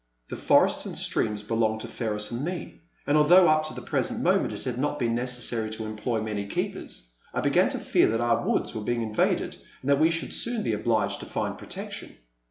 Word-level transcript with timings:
The 0.29 0.35
forests 0.35 0.87
and 0.87 0.97
streams 0.97 1.43
be 1.43 1.53
longed 1.53 1.81
to 1.81 1.87
Ferris 1.87 2.31
and 2.31 2.43
me, 2.43 2.81
and 3.05 3.15
although 3.15 3.47
up 3.47 3.63
to 3.65 3.75
the 3.75 3.83
present 3.83 4.23
moment 4.23 4.51
it 4.51 4.63
had 4.63 4.79
not 4.79 4.97
been 4.97 5.13
necessary 5.13 5.69
to 5.69 5.85
em 5.85 5.95
ploy 5.95 6.19
many 6.19 6.47
keepers, 6.47 7.11
I 7.35 7.41
began 7.41 7.69
to 7.69 7.77
fear 7.77 8.07
that 8.07 8.19
our 8.19 8.43
woods 8.43 8.73
were 8.73 8.81
being 8.81 9.03
invaded 9.03 9.57
and 9.81 9.91
that 9.91 9.99
we 9.99 10.09
should 10.09 10.33
soon 10.33 10.63
be 10.63 10.73
obliged 10.73 11.19
to 11.19 11.27
find 11.27 11.55
protection. 11.55 12.15